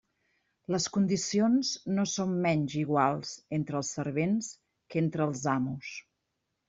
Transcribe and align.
Les 0.75 0.85
condicions 0.93 1.73
no 1.99 2.05
són 2.13 2.33
menys 2.45 2.75
iguals 2.79 3.35
entre 3.61 3.79
els 3.81 3.93
servents 3.99 4.51
que 4.95 5.03
entre 5.07 5.29
els 5.31 5.45
amos. 5.59 5.93